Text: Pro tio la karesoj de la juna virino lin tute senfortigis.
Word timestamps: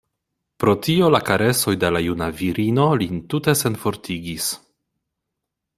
Pro 0.61 0.73
tio 0.87 1.09
la 1.15 1.19
karesoj 1.27 1.73
de 1.83 1.91
la 1.97 2.01
juna 2.05 2.31
virino 2.41 2.89
lin 3.03 3.21
tute 3.35 3.55
senfortigis. 3.61 4.49